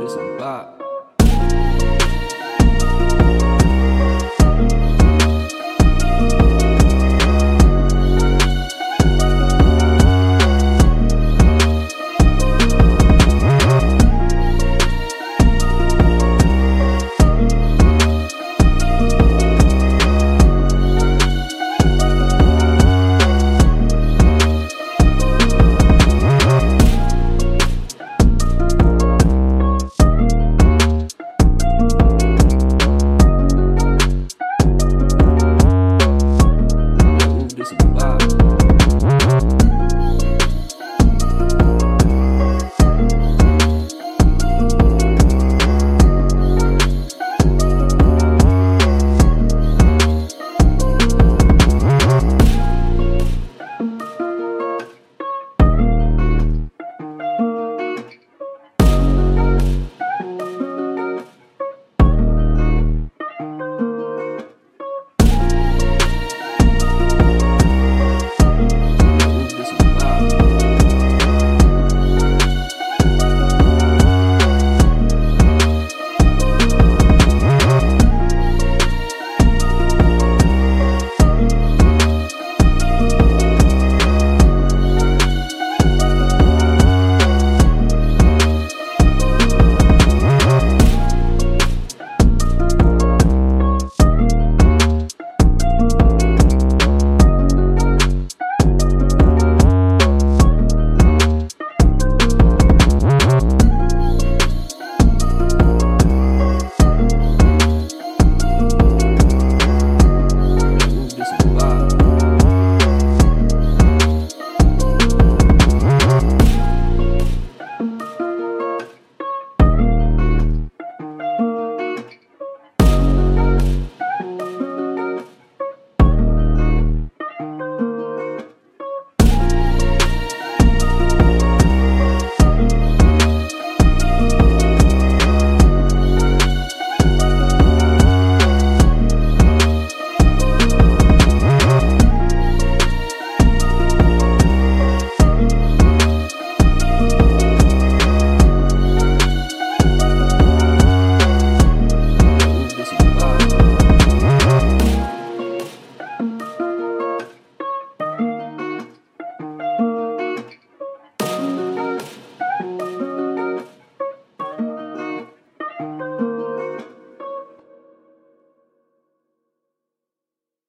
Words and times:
this 0.00 0.14
and 0.14 0.38
bop. 0.38 0.79